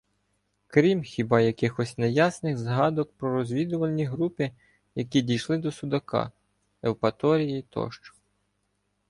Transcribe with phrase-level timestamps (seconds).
[0.67, 4.51] Крім хіба якихось неясних згадок про «розвідувальні» групи,
[4.95, 6.31] які дійшли до Судака,
[6.83, 8.13] Євпаторії тощо.